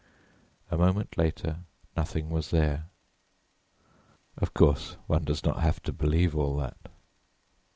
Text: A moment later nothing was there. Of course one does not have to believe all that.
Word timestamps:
A 0.71 0.79
moment 0.79 1.15
later 1.15 1.59
nothing 1.95 2.31
was 2.31 2.49
there. 2.49 2.87
Of 4.35 4.51
course 4.51 4.97
one 5.05 5.25
does 5.25 5.43
not 5.43 5.59
have 5.59 5.79
to 5.83 5.93
believe 5.93 6.35
all 6.35 6.57
that. 6.57 6.87